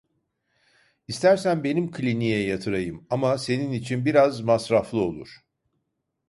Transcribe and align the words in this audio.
İstersen 1.07 1.63
benim 1.63 1.91
kliniğe 1.91 2.43
yatırayım, 2.47 3.07
ama 3.09 3.37
şenin 3.37 3.71
için 3.71 4.05
biraz 4.05 4.41
masraflı 4.41 5.01
olur. 5.01 5.43